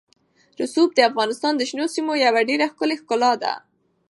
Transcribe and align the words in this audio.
رسوب 0.59 0.89
د 0.95 0.99
افغانستان 1.09 1.53
د 1.57 1.61
شنو 1.69 1.85
سیمو 1.95 2.13
یوه 2.25 2.41
ډېره 2.49 2.65
ښکلې 2.71 2.95
ښکلا 3.01 3.31
ده. 3.43 3.53